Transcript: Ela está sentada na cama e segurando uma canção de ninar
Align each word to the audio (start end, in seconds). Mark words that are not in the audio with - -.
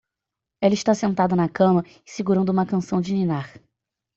Ela 0.61 0.73
está 0.73 0.95
sentada 0.95 1.35
na 1.35 1.47
cama 1.47 1.85
e 2.03 2.09
segurando 2.09 2.49
uma 2.49 2.65
canção 2.65 2.99
de 2.99 3.13
ninar 3.13 3.53